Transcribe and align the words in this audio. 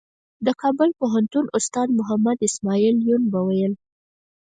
د 0.45 0.47
کابل 0.61 0.89
پوهنتون 0.99 1.45
استاد 1.57 1.87
محمد 1.99 2.37
اسمعیل 2.47 2.95
یون 3.09 3.23
به 3.31 3.39
ویل. 3.47 3.73